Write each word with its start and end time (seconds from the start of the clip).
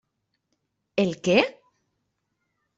El 1.05 1.13
què? 1.29 1.37